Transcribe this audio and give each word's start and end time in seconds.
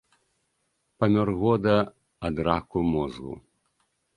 Памёр 1.03 1.29
года 1.43 1.75
ад 2.31 2.35
раку 2.49 2.79
мозгу. 2.95 3.33